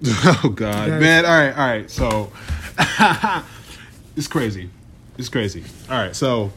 [0.44, 1.24] Oh God, man!
[1.24, 1.90] All right, all right.
[1.90, 2.32] So
[4.16, 4.70] it's crazy.
[5.16, 5.64] It's crazy.
[5.90, 6.52] All right, so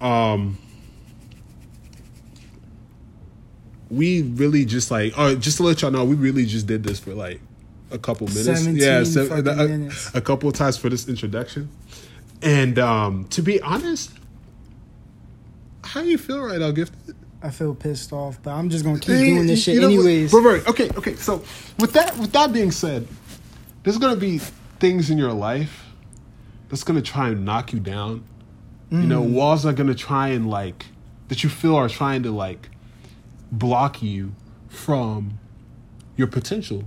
[0.00, 0.58] um,
[3.90, 6.98] we really just like, oh, just to let y'all know, we really just did this
[6.98, 7.40] for like
[7.90, 8.46] a couple minutes.
[8.46, 10.10] 17 yeah, se- a, minutes.
[10.14, 11.68] a couple of times for this introduction.
[12.42, 14.12] And um, to be honest,
[15.84, 17.16] how do you feel right now, Gifted?
[17.42, 20.30] I feel pissed off, but I'm just gonna keep doing this shit You know anyways.
[20.30, 21.14] Bro, bro, okay, okay.
[21.14, 21.42] So
[21.78, 23.08] with that, with that being said,
[23.82, 24.38] there's gonna be
[24.78, 25.86] things in your life
[26.68, 28.24] that's gonna try and knock you down.
[28.90, 29.30] You know, Mm.
[29.32, 30.86] walls are gonna try and like
[31.28, 32.68] that you feel are trying to like
[33.52, 34.32] block you
[34.68, 35.38] from
[36.16, 36.84] your potential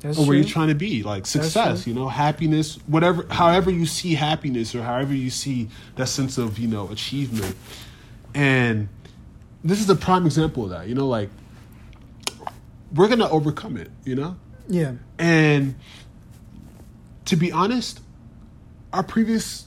[0.00, 0.36] That's or where true.
[0.38, 1.86] you're trying to be, like success.
[1.86, 6.58] You know, happiness, whatever, however you see happiness or however you see that sense of
[6.58, 7.54] you know achievement,
[8.34, 8.88] and
[9.64, 10.88] this is a prime example of that.
[10.88, 11.30] You know, like
[12.94, 13.90] we're gonna overcome it.
[14.04, 14.36] You know,
[14.68, 15.74] yeah, and
[17.26, 18.00] to be honest,
[18.92, 19.66] our previous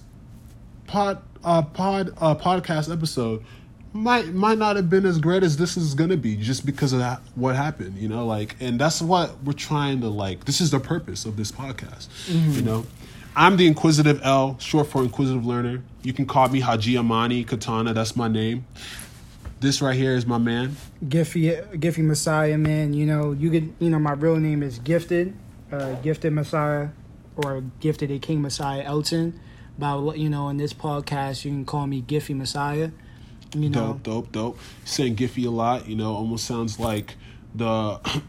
[0.88, 3.44] pod uh, pod uh, podcast episode
[3.94, 7.00] might might not have been as great as this is gonna be just because of
[7.00, 7.98] that, what happened.
[7.98, 10.46] You know, like, and that's what we're trying to like.
[10.46, 12.08] This is the purpose of this podcast.
[12.56, 12.86] You know.
[13.36, 15.82] I'm the Inquisitive L, short for Inquisitive Learner.
[16.04, 17.92] You can call me Haji Amani Katana.
[17.92, 18.68] That's my name.
[19.64, 20.76] This right here is my man.
[21.06, 22.94] Giffy, Giffy Messiah, man.
[22.94, 25.34] You know, you could, you know, my real name is Gifted,
[25.72, 26.90] uh, Gifted Messiah,
[27.38, 29.40] or Gifted a King Messiah Elton.
[29.80, 32.92] But you know, in this podcast, you can call me Giffy Messiah.
[33.56, 34.60] You know, Dope, dope, dope.
[34.84, 37.16] Saying Giffy a lot, you know, almost sounds like
[37.56, 38.22] the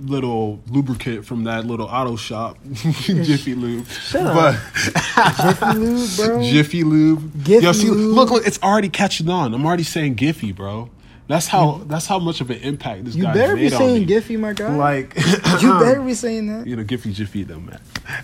[0.00, 3.86] little lubricant from that little auto shop, Jiffy Lube.
[3.88, 4.34] Shut up.
[4.34, 6.42] but Jiffy Lube, bro.
[6.50, 7.32] Jiffy Lube.
[7.42, 8.14] Giffy Yo, see, Lube.
[8.14, 9.54] look, look, it's already catching on.
[9.54, 10.90] I'm already saying Giffy, bro.
[11.30, 14.06] That's how that's how much of an impact this you guy better made be saying
[14.08, 14.74] Giffy, my guy.
[14.74, 15.14] Like
[15.62, 16.66] you better be saying that.
[16.66, 17.80] you know, Giffy Jiffy don't matter.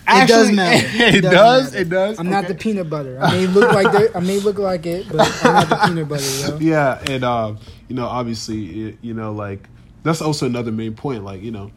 [0.09, 0.85] It does matter.
[1.17, 1.71] It, does.
[1.71, 1.81] matter.
[1.83, 2.19] It does.
[2.19, 3.17] I'm not the peanut butter.
[3.21, 6.09] I may look like the, I may look like it, but I'm not the peanut
[6.09, 6.57] butter, yo.
[6.59, 7.55] yeah and uh,
[7.87, 9.69] you know obviously it, you know like
[10.07, 11.71] that's also another main point like you know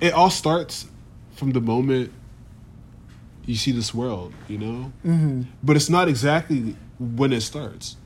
[0.00, 0.86] it all starts
[1.34, 2.12] from the moment
[3.46, 4.92] you see this world you know?
[5.04, 5.42] Mm-hmm.
[5.62, 7.96] but it's not exactly when it starts.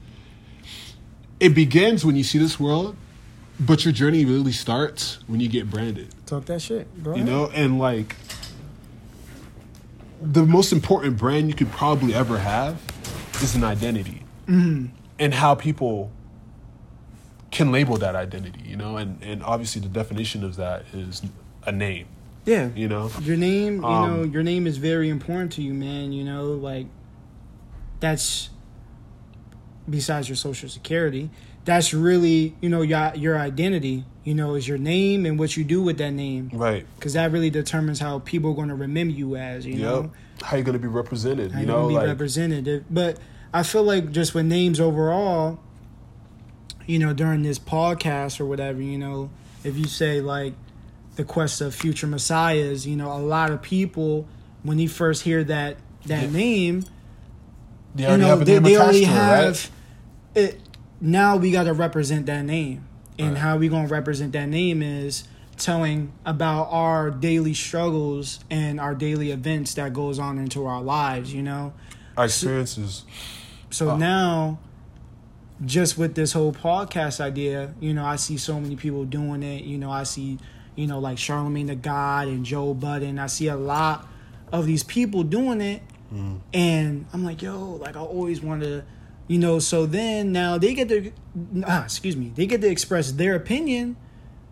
[1.41, 2.97] It begins when you see this world
[3.61, 6.15] but your journey really starts when you get branded.
[6.27, 7.17] Talk that shit, bro.
[7.17, 7.51] you know?
[7.53, 8.15] And like
[10.21, 12.81] the most important brand you could probably ever have
[13.43, 14.25] is an identity.
[14.47, 16.11] And how people
[17.51, 21.23] can label that identity you know and and obviously the definition of that is
[21.65, 22.07] a name
[22.45, 22.69] Yeah.
[22.75, 26.13] you know Your name, you Um, know, your name is very important to you, man.
[26.13, 26.87] You know, like
[28.01, 28.51] that's
[29.89, 31.31] besides your social security.
[31.65, 34.05] That's really, you know, your your identity.
[34.25, 37.33] You know, is your name and what you do with that name, right because that
[37.33, 39.65] really determines how people are going to remember you as.
[39.67, 40.11] You yep know,
[40.43, 42.85] how you're gonna be represented how you know be like represented.
[42.91, 43.19] But
[43.55, 45.59] I feel like just with names overall,
[46.89, 49.29] you know, during this podcast or whatever, you know,
[49.63, 50.55] if you say like
[51.17, 54.27] the quest of future messiahs, you know, a lot of people
[54.63, 55.77] when you first hear that
[56.07, 56.31] that Yeah.
[56.31, 56.85] name,
[57.95, 59.71] they you already know, have they, they already to it, have right?
[60.35, 60.61] it.
[61.01, 62.85] Now we got to represent that name,
[63.19, 63.39] and Right.
[63.39, 65.25] how we gonna represent that name is
[65.59, 71.35] telling about our daily struggles and our daily events that goes on into our lives.
[71.35, 71.73] You know,
[72.17, 73.05] our experiences
[73.71, 73.97] so Oh.
[73.97, 74.59] now,
[75.65, 79.65] just with this whole podcast idea, you know, I see so many people doing it.
[79.65, 80.39] You know, I see,
[80.77, 83.19] you know, like Charlemagne the God and Joe Budden.
[83.19, 84.07] I see a lot
[84.53, 85.83] of these people doing it,
[86.55, 88.85] and I'm like, yo, like I always want to,
[89.27, 89.59] you know.
[89.59, 91.13] So then now they get to,
[91.67, 93.97] ah, excuse me, they get to express their opinion.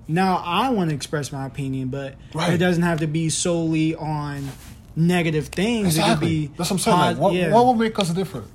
[0.08, 2.52] Now I want to express my opinion, but Right.
[2.52, 4.48] it doesn't have to be solely on
[4.94, 5.96] negative things.
[5.96, 7.52] It could exactly be that's what i'm saying like what, yeah.
[7.52, 8.46] what will make us different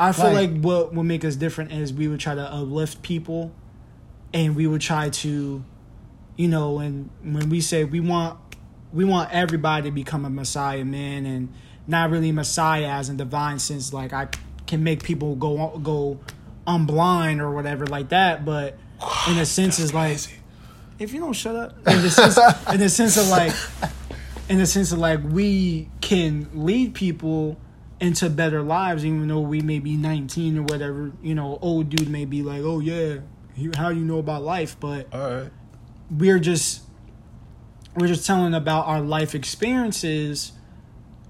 [0.00, 3.02] I feel Like- like what will make us different is we would try to uplift
[3.02, 3.52] people,
[4.32, 5.62] and we would try to,
[6.36, 8.38] you know, and when we say we want,
[8.92, 11.48] we want everybody to become a messiah, man, and
[11.86, 14.28] not really messiah as in divine sense, like I
[14.66, 16.18] can make people go go
[16.66, 18.78] unblind or whatever like that, but
[19.28, 20.18] in a sense is like
[20.98, 22.38] if you don't shut up in the sense
[22.72, 23.52] in the sense of like
[24.48, 27.56] in the sense of like we can lead people
[28.00, 32.08] into better lives even though we may be 19 or whatever you know old dude
[32.08, 33.16] may be like oh yeah
[33.56, 35.50] you- how do you know about life but all right
[36.10, 36.82] we're just
[37.96, 40.52] we're just telling about our life experiences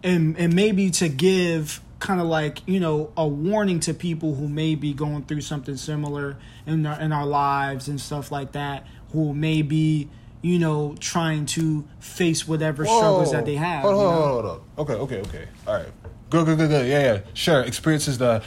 [0.03, 4.49] and and maybe to give kind of like you know a warning to people who
[4.49, 6.37] may be going through something similar
[6.67, 10.09] in our, in our lives and stuff like that who may be
[10.43, 13.83] you know, trying to face whatever struggles that they have.
[13.83, 14.13] Hold on, you know?
[14.23, 14.61] hold on, hold on.
[14.79, 15.49] Okay, okay, okay.
[15.67, 15.89] All right.
[16.31, 16.87] Good, good, good, good.
[16.88, 17.21] Yeah, yeah.
[17.35, 17.61] Sure.
[17.62, 18.43] Experiences the.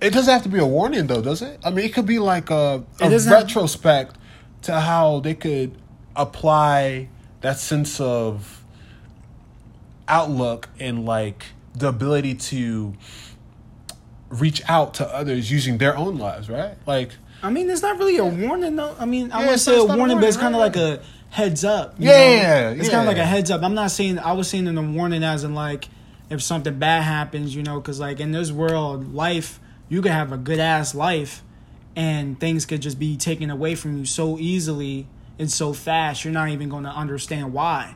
[0.00, 1.58] It doesn't have to be a warning though, does it?
[1.64, 4.16] I mean, it could be like a, a doesn't have- retrospect
[4.62, 5.76] to how they could
[6.16, 7.08] apply
[7.42, 8.64] that sense of
[10.08, 12.94] outlook and like the ability to
[14.28, 16.76] reach out to others using their own lives, right?
[16.86, 17.10] Like,
[17.42, 18.96] I mean, it's not really a warning, though.
[18.98, 20.90] I mean, I Yeah, wouldn't say a not a warning, but it's warning, kind of
[20.90, 21.94] like a heads up.
[21.98, 22.80] you Yeah, know?
[22.80, 23.62] it's kind of like a heads up.
[23.62, 25.88] I'm not saying I was saying in a warning as in like
[26.30, 30.32] if something bad happens, you know, because like in this world, life you could have
[30.32, 31.42] a good ass life,
[31.94, 35.06] and things could just be taken away from you so easily
[35.38, 36.24] and so fast.
[36.24, 37.94] You're not even going to understand why,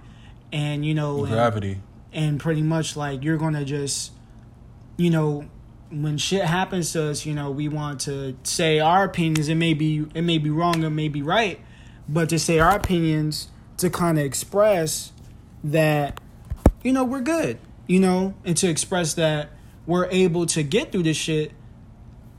[0.53, 1.81] and you know, and- gravity.
[2.12, 4.12] and pretty much like you're gonna just
[4.97, 5.44] you know
[5.91, 9.75] when shit happens to us you know we want to say our opinions it may
[9.75, 11.59] be it may be wrong it may be right
[12.09, 15.11] but to say our opinions to kind of express
[15.65, 16.21] that
[16.85, 17.59] you know we're good
[17.90, 19.50] you know and to express that
[19.84, 21.50] we're able to get through this shit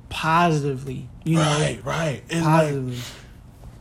[0.07, 2.23] positively you know Right, right.
[2.29, 2.97] And like, positively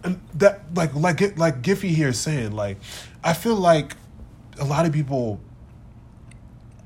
[0.02, 2.78] and that like like it like Giffy here is saying like
[3.22, 3.96] I feel like
[4.58, 5.40] a lot of people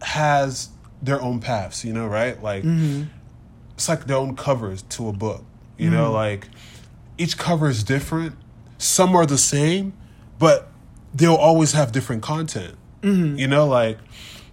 [0.02, 0.68] has
[1.00, 2.40] their own paths, you know, right?
[2.42, 3.04] Like mm-hmm.
[3.74, 5.44] it's like their own covers to a book,
[5.78, 6.14] you know, mm-hmm.
[6.14, 6.48] like
[7.16, 8.34] each cover is different.
[8.76, 9.94] Some are the same,
[10.38, 10.68] but
[11.14, 12.74] they'll always have different content.
[13.02, 13.38] Mm-hmm.
[13.38, 13.98] You know, like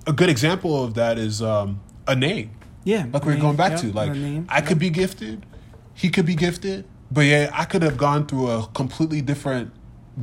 [0.08, 2.52] a good example of that is um, a name.
[2.84, 5.46] Yeah like we're name, going back yep, to like name, i could be gifted
[5.94, 9.72] he could be gifted but yeah i could have gone through a completely different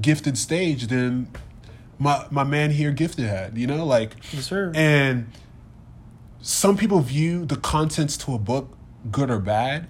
[0.00, 1.28] gifted stage than
[2.00, 4.72] my my man here gifted had you know like Yes, sir.
[4.74, 5.30] and
[6.40, 8.76] some people view the contents to a book
[9.12, 9.86] good or bad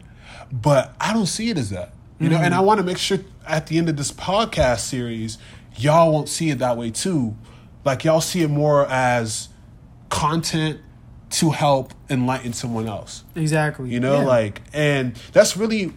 [0.52, 2.60] but i don't see it as that you know and Mm-hmm.
[2.60, 5.38] i want to make sure at the end of this podcast series
[5.76, 7.34] y'all won't see it that way too.
[7.84, 9.48] Like y'all see it more as
[10.08, 10.80] content
[11.30, 13.24] to help enlighten someone else.
[13.36, 13.90] Exactly.
[13.90, 14.26] You know Yeah.
[14.26, 15.92] like and that's really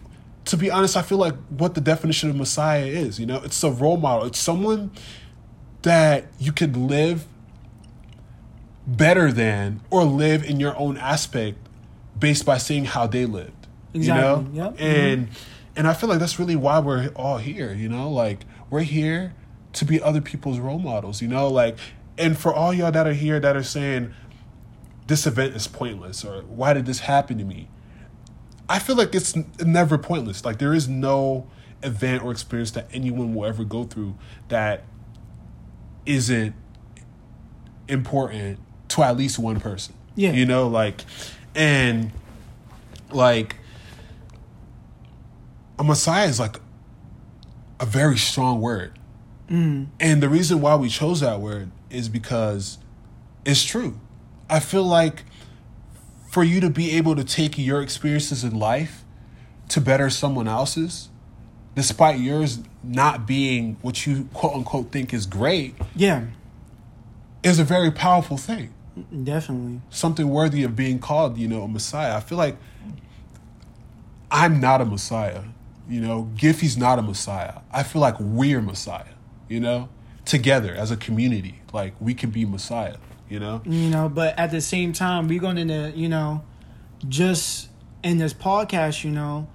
[0.46, 3.42] to be honest i feel like what the definition of messiah is you know?
[3.44, 4.26] It's a role model.
[4.28, 4.92] It's someone
[5.84, 7.26] that you could live
[8.88, 11.58] better than or live in your own aspect
[12.20, 14.04] based by seeing how they lived Exactly.
[14.04, 14.64] you know?
[14.66, 14.74] Yep.
[14.78, 14.84] Mm-hmm.
[14.84, 15.28] and
[15.76, 18.10] and i feel like that's really why we're all here you know?
[18.10, 19.34] Like we're here
[19.74, 21.48] to be other people's role models you know?
[21.48, 21.78] Like
[22.18, 24.14] and for all y'all that are here that are saying
[25.08, 27.68] this event is pointless or why did this happen to me?
[28.70, 30.46] I feel like it's never pointless.
[30.46, 31.48] Like there is no
[31.84, 34.16] event or experience that anyone will ever go through
[34.50, 34.84] that
[36.06, 36.56] isn't
[37.88, 38.60] important
[38.90, 39.96] to at least one person.
[40.16, 40.34] Yeah.
[40.34, 41.06] you know like
[41.56, 42.12] and
[43.12, 43.56] like
[45.80, 46.58] a messiah is like
[47.80, 48.98] a very strong word.
[49.50, 49.88] Mm.
[50.00, 52.78] And the reason why we chose that word is because
[53.46, 54.00] it's true.
[54.50, 55.24] I feel like
[56.30, 59.04] for you to be able to take your experiences in life
[59.70, 61.10] to better someone else's,
[61.76, 66.24] despite yours not being what you quote unquote think is great, yeah
[67.44, 68.74] is a very powerful thing.
[69.24, 72.16] definitely Something worthy of being called, you know, a messiah.
[72.16, 72.58] I feel like
[74.30, 75.44] I'm not a messiah.
[75.90, 77.62] You know, Giffy's not a messiah.
[77.72, 79.16] I feel like we're messiah,
[79.50, 79.90] you know,
[80.32, 81.62] together as a community.
[81.74, 82.96] Like we can be messiah,
[83.30, 83.62] you know?
[83.66, 86.42] you know but at the same time we're going to you know
[87.08, 87.70] just
[88.04, 89.48] in this podcast you know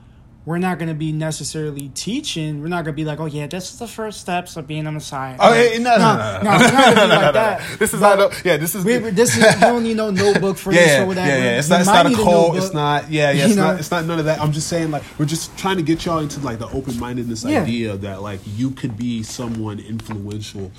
[0.47, 3.47] we're not going to be necessarily teaching we're not going to be like oh yeah
[3.47, 6.43] this is the first steps of being a messiah Oh, hey, no, no, no, no,
[6.43, 8.19] no, no, going to be like that This is not.
[8.21, 8.85] A, yeah, this is.
[8.85, 11.37] we, this is you don't need no notebook for yeah, this yeah, or whatever yeah,
[11.45, 11.59] yeah.
[11.59, 11.81] It's You not.
[11.81, 12.27] It's not a cult.
[12.27, 12.63] notebook.
[12.65, 13.11] It's not.
[13.11, 13.39] Yeah, yeah.
[13.39, 13.73] You It's not.
[13.73, 13.79] know?
[13.79, 14.41] It's not none of that.
[14.41, 17.45] I'm just saying, like, we're just trying to get y'all into like the open mindedness
[17.45, 17.63] Yeah.
[17.63, 20.71] idea that like you could be someone influential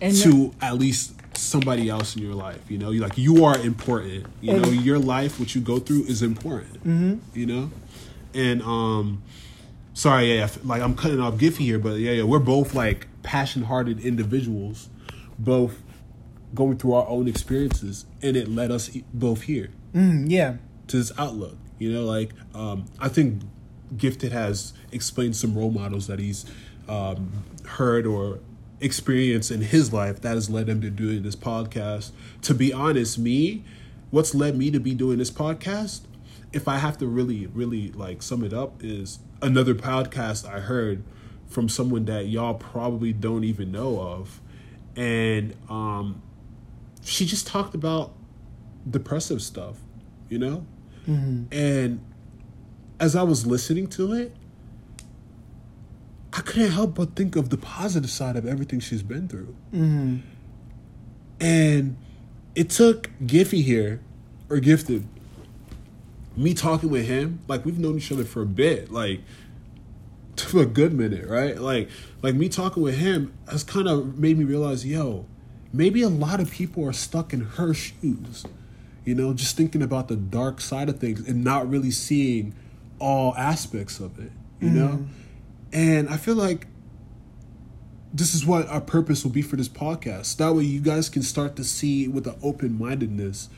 [0.00, 2.60] And to at least somebody else in your life.
[2.70, 4.26] You know, you like you are important.
[4.40, 6.74] You know, your life, what you go through, is important.
[6.86, 7.38] Mm-hmm.
[7.38, 7.70] You know,
[8.34, 9.22] and um,
[9.92, 13.06] sorry, yeah, yeah, like I'm cutting off Giffy here, but yeah, yeah, we're both like
[13.22, 14.88] passion-hearted individuals,
[15.38, 15.82] both
[16.54, 20.56] going through our own experiences, and it led us both here Mm, yeah
[20.88, 21.56] to this outlook.
[21.78, 23.42] You know, like um, I think
[23.96, 26.44] Gifted has explained some role models that he's
[26.88, 28.40] um, heard or
[28.80, 32.10] experienced in his life that has led him to doing this podcast.
[32.42, 33.64] To be honest, me,
[34.10, 36.02] what's led me to be doing this podcast,
[36.54, 41.02] if I have to really, really like sum it up, is another podcast I heard
[41.46, 44.40] from someone that y'all probably don't even know of,
[44.96, 46.22] and um,
[47.02, 48.14] she just talked about
[48.88, 49.78] depressive stuff,
[50.28, 50.64] you know?
[51.52, 52.00] And
[52.98, 54.34] as I was listening to it,
[56.32, 59.54] I couldn't help but think of the positive side of everything she's been through.
[59.72, 60.18] Mm-hmm.
[61.40, 61.96] And
[62.54, 64.00] it took Giffy here,
[64.48, 65.06] or Gifted,
[66.36, 69.20] me talking with him, like we've known each other for a bit, like
[70.36, 71.58] for a good minute, right?
[71.58, 71.88] Like
[72.22, 75.26] like me talking with him has kind of made me realize, yo,
[75.72, 78.44] maybe a lot of people are stuck in her shoes.
[79.04, 82.54] You know, just thinking about the dark side of things and not really seeing
[82.98, 84.88] all aspects of it, you know?
[84.88, 85.04] Mm-hmm.
[85.74, 86.68] And I feel like
[88.14, 90.36] this is what our purpose will be for this podcast.
[90.36, 93.50] That way you guys can start to see with an open mindedness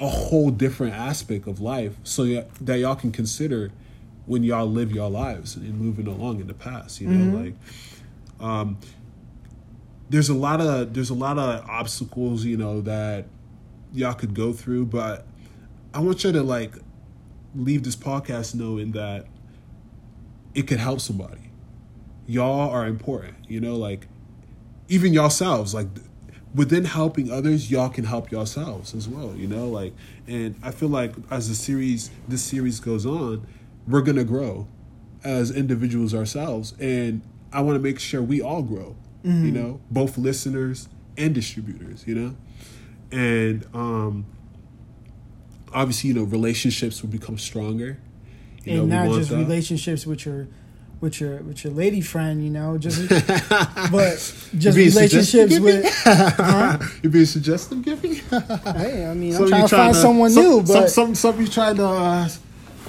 [0.00, 3.70] a whole different aspect of life so y- that y'all can consider
[4.26, 7.54] when y'all live your lives and moving along in the past you know like
[8.40, 8.78] um
[10.08, 13.26] there's a lot of there's a lot of obstacles you know that
[13.92, 15.26] y'all could go through but
[15.92, 16.74] i want you to like
[17.54, 19.26] leave this podcast knowing that
[20.54, 21.50] it could help somebody.
[22.26, 24.06] Y'all are important you know like
[24.88, 25.88] even yourselves like
[26.54, 29.92] within helping others y'all can help yourselves as well you know like
[30.26, 33.46] and i feel like as the series this series goes on
[33.86, 34.66] we're gonna grow
[35.22, 40.16] as individuals ourselves and i want to make sure we all grow you know both
[40.18, 42.36] listeners and distributors you know?
[43.12, 44.24] And um
[45.72, 47.98] obviously you know relationships will become stronger.
[48.64, 49.36] You and we not just that.
[49.36, 50.48] relationships with your
[51.00, 53.08] with your with your lady friend, you know, just
[53.90, 54.16] but
[54.56, 55.84] just relationships with.
[56.04, 56.78] Huh?
[57.02, 58.20] You're being suggestive, Giffy?
[58.76, 61.40] Hey, I mean, So I'm you trying to find someone some, new, but some, some
[61.40, 62.28] you trying to uh,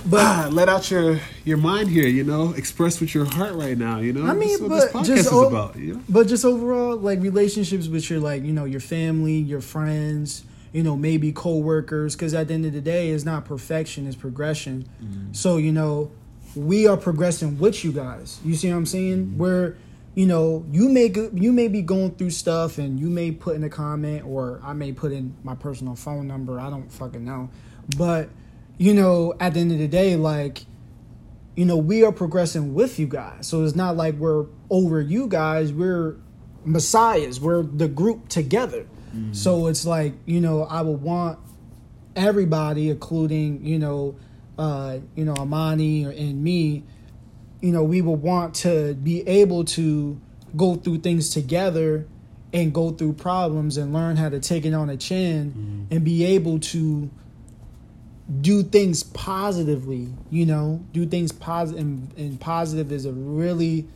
[0.05, 2.07] but ah, let out your your mind here.
[2.07, 3.99] You know, express with your heart right now.
[3.99, 5.75] You know, I mean, That's but just o- about.
[5.77, 9.61] You know, But just overall, like relationships with your like you know your family, your
[9.61, 12.15] friends, you know maybe co-workers.
[12.15, 14.85] Because at the end of the day, it's not perfection; it's progression.
[15.33, 16.11] So you know,
[16.55, 18.39] we are progressing with you guys.
[18.43, 19.25] You see what I'm saying?
[19.25, 19.37] Mm-hmm.
[19.37, 19.77] Where
[20.15, 23.55] you know you may go, you may be going through stuff, and you may put
[23.55, 26.59] in a comment, or I may put in my personal phone number.
[26.59, 27.49] I don't fucking know,
[27.97, 28.29] but
[28.77, 30.65] you know, at the end of the day, like
[31.55, 33.47] you know, we are progressing with you guys.
[33.47, 35.73] So it's not like we're over you guys.
[35.73, 36.15] We're
[36.63, 37.39] messiahs.
[37.39, 38.87] We're the group together.
[39.15, 39.33] Mm-hmm.
[39.33, 41.39] So it's like, you know, I would want
[42.15, 44.15] everybody, including, you know,
[44.61, 46.83] uh, you know, Amani and me,
[47.61, 50.21] you know, we would want to be able to
[50.55, 52.05] go through things together
[52.53, 56.23] and go through problems and learn how to take it on the chin and be
[56.23, 57.09] able to
[58.39, 60.85] do things positively you know?
[60.93, 63.87] Do things positive and, and positive is a really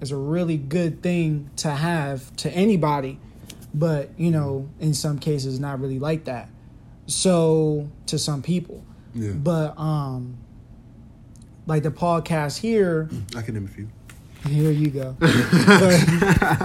[0.00, 3.20] is a really good thing to have to anybody
[3.74, 6.48] but you know in some cases not really like that.
[7.06, 8.82] So to some people
[9.14, 9.30] Yeah.
[9.32, 10.36] but um
[11.66, 13.88] like the podcast here I can name a few.
[14.48, 15.16] here you go.
[15.18, 15.30] But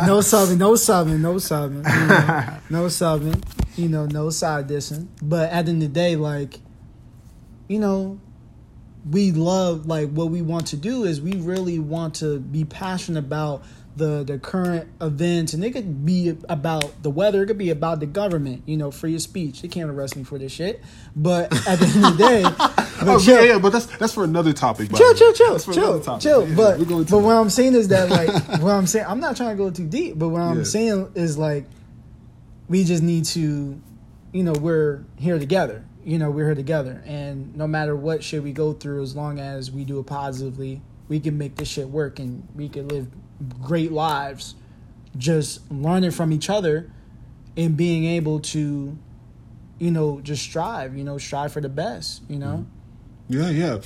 [0.05, 1.85] no subbing, no subbing, no subbing.
[1.87, 3.43] You know, no subbing.
[3.77, 5.07] You know, no side dissing.
[5.21, 6.59] But at the end of the day, like,
[7.69, 8.19] you know,
[9.09, 13.19] we love like what we want to do is we really want to be passionate
[13.19, 13.63] about
[13.99, 17.99] the the current events and it could be about the weather, it could be about
[17.99, 19.61] the government, you know, free of speech.
[19.61, 20.81] They can't arrest me for this shit.
[21.15, 23.45] But at the end of the day, oh, but Oh, chill.
[23.45, 24.89] yeah, yeah, but that's that's for another topic.
[24.95, 26.23] chill, chill, chill, That's for chill, topic.
[26.23, 26.47] chill.
[26.49, 27.23] Yeah, but we're going to but that.
[27.25, 28.29] what I'm saying is that like
[28.61, 30.17] what I'm saying, I'm not trying to go too deep.
[30.17, 31.65] But what I'm saying is like
[32.67, 33.79] we just need to,
[34.31, 35.85] you know, we're here together.
[36.03, 39.37] You know, we're here together, and no matter what shit we go through, as long
[39.37, 43.07] as we do it positively, we can make this shit work, and we can live
[43.61, 44.55] great lives.
[45.17, 46.91] Just learning from each other,
[47.57, 48.97] and being able to,
[49.79, 50.95] you know, just strive.
[50.95, 52.21] You know, strive for the best.
[52.29, 52.65] You know.
[53.31, 53.41] Mm-hmm.
[53.41, 53.79] Yeah, yeah.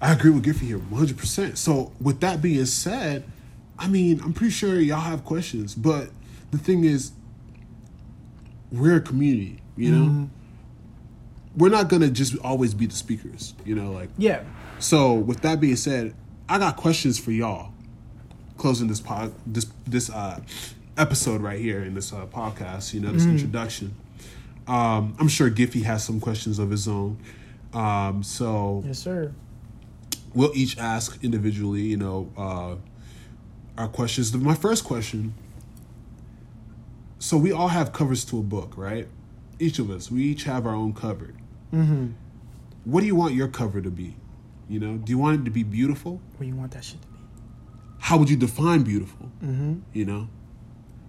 [0.00, 1.56] I agree with Giffy here 100%.
[1.56, 3.24] So, with that being said,
[3.78, 6.10] I mean, I'm pretty sure y'all have questions, but
[6.50, 7.12] the thing is,
[8.70, 10.06] we're a community, you know?
[10.10, 10.24] Mm-hmm.
[11.56, 13.90] We're not to just always be the speakers, you know?
[13.90, 14.44] Like, Yeah.
[14.78, 16.14] so with that being said,
[16.48, 17.72] I got questions for y'all.
[18.58, 20.40] Closing this pod, this this uh,
[20.96, 23.94] episode right here in this uh, podcast, you know, this introduction.
[24.66, 27.18] Um, I'm sure Giffy has some questions of his own.
[27.72, 29.32] Um, so Yes, sir.
[30.34, 32.74] we'll each ask individually, you know, uh,
[33.80, 34.34] our questions.
[34.34, 35.34] My first question.
[37.20, 39.06] So we all have covers to a book, right?
[39.58, 41.32] Each of us, we each have our own cover.
[41.72, 42.08] Mm-hmm.
[42.84, 44.16] What do you want your cover to be?
[44.68, 46.20] You know, do you want it to be beautiful?
[46.36, 47.17] Where you want that shit to be?
[47.98, 49.30] How would you define beautiful?
[49.44, 49.80] Mm-hmm.
[49.92, 50.28] You know,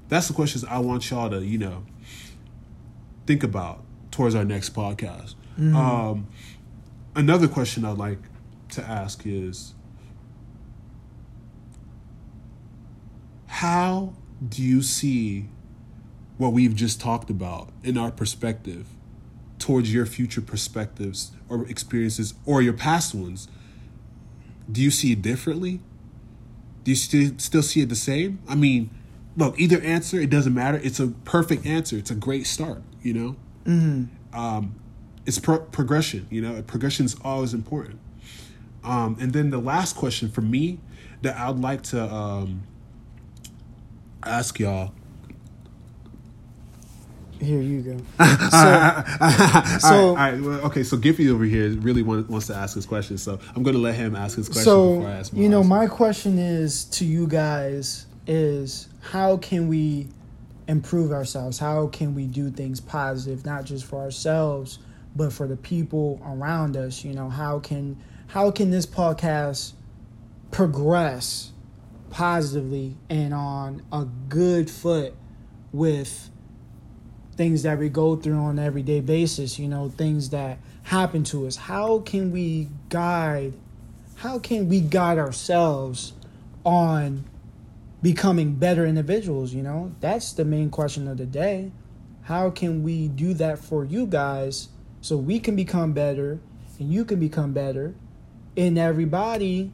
[0.08, 1.86] that's the questions I want y'all to, you know,
[3.25, 5.36] think about towards our next podcast.
[5.75, 6.27] Um,
[7.15, 8.19] another question I'd like
[8.69, 9.74] to ask is
[13.48, 14.13] how
[14.48, 15.50] do you see
[16.38, 18.88] what we've just talked about in our perspective
[19.58, 23.48] towards your future perspectives or experiences or your past ones?
[24.72, 25.81] Do you see it differently?
[26.83, 28.39] Do you still still see it the same?
[28.48, 28.89] I mean,
[29.36, 30.79] look, either answer, it doesn't matter.
[30.83, 31.98] It's a perfect answer.
[31.98, 33.36] It's a great start, you know?
[33.65, 34.38] Mm-hmm.
[34.38, 34.75] Um,
[35.25, 36.62] it's pro- progression, you know?
[36.63, 38.00] Progression is always important.
[38.83, 40.79] Um, and then the last question for me
[41.21, 42.63] that I'd like to um,
[44.24, 44.93] ask y'all.
[47.39, 47.98] Here you go.
[48.50, 52.55] So, all right, all right, well, okay, so Giffy over here really want, wants to
[52.55, 55.13] ask his question, so I'm going to let him ask his question so before I
[55.13, 60.08] ask you know, my question is to you guys is how can we
[60.67, 61.60] improve ourselves?
[61.60, 64.79] How can we do things positive, not just for ourselves,
[65.15, 67.03] but for the people around us?
[67.03, 69.74] You know, how can how can this podcast
[70.51, 71.51] progress
[72.10, 75.13] positively and on a good foot
[75.72, 76.28] with
[77.39, 81.48] things that we go through on an everyday basis, you know, things that happen to
[81.48, 81.55] us.
[81.55, 83.53] How can we guide
[84.15, 86.12] how can we guide ourselves
[86.65, 87.24] on
[88.01, 89.93] becoming better individuals, you know?
[90.01, 91.72] That's the main question of the day.
[92.24, 94.67] How can we do that for you guys
[95.00, 96.41] so we can become better
[96.77, 97.96] and you can become better
[98.58, 99.72] and everybody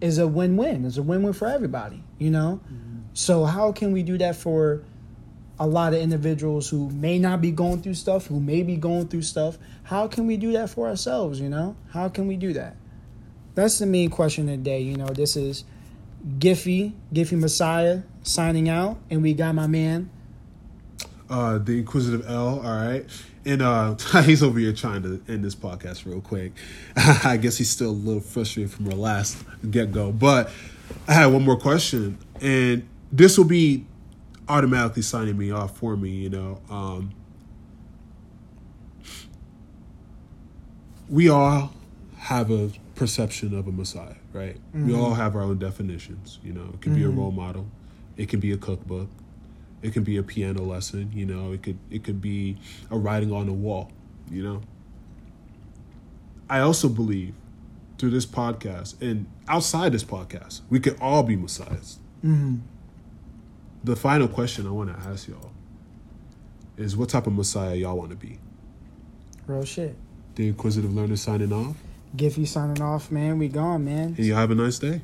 [0.00, 0.86] is a win-win.
[0.86, 2.62] It's a win-win for everybody, you know?
[2.64, 3.00] Mm-hmm.
[3.12, 4.82] So how can we do that for
[5.58, 9.08] a lot of individuals who may not be going through stuff, who may be going
[9.08, 9.58] through stuff?
[9.84, 11.76] How can we do that for ourselves, you know?
[11.90, 12.76] How can we do that?
[13.54, 15.06] That's the main question of the day, you know.
[15.08, 15.64] This is
[16.38, 20.10] Giffy, Giffy Messiah signing out, and we got my man.
[21.30, 23.04] uh, the Inquisitive L, all right.
[23.44, 26.52] And uh, he's over here trying to end this podcast real quick.
[26.96, 29.38] I guess he's still a little frustrated from our last
[29.70, 30.12] get go.
[30.12, 30.50] But
[31.08, 33.86] I had one more question, and this will be
[34.48, 36.60] automatically signing me off for me, you know.
[36.70, 37.12] Um,
[41.08, 41.72] we all
[42.18, 44.56] have a perception of a Messiah, right?
[44.72, 45.00] We mm-hmm.
[45.00, 46.70] all have our own definitions, you know.
[46.74, 47.18] It could be a mm-hmm.
[47.18, 47.68] role model,
[48.16, 49.08] it could be a cookbook,
[49.82, 52.58] it can be a piano lesson, you know, it could it could be
[52.90, 53.92] a writing on a wall,
[54.30, 54.62] you know.
[56.48, 57.34] I also believe
[57.98, 61.98] through this podcast and outside this podcast, we could all be messiahs.
[62.24, 62.56] Mm-hmm.
[63.86, 65.52] The final question I want to ask y'all
[66.76, 68.40] is what type of messiah y'all want to be?
[69.46, 69.94] Real shit.
[70.34, 71.76] The inquisitive learner signing off,
[72.16, 73.38] Giffy signing off, man.
[73.38, 74.16] We gone, man.
[74.18, 75.02] and y'all have a nice day.